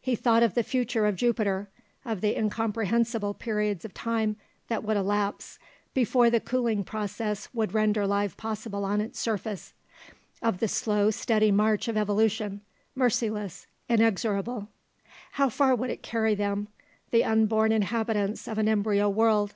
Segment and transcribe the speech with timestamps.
[0.00, 1.68] He thought of the future of Jupiter,
[2.02, 4.36] of the incomprehensible periods of time
[4.68, 5.58] that would elapse
[5.92, 9.74] before the cooling process would render life possible on its surface,
[10.40, 12.62] of the slow steady march of evolution,
[12.94, 14.68] merciless, inexorable.
[15.32, 16.68] How far would it carry them,
[17.10, 19.54] the unborn inhabitants of an embryo world?